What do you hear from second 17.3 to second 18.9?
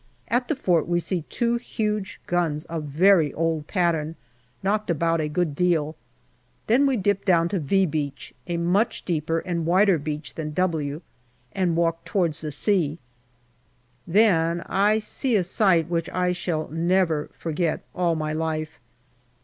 forget all my life.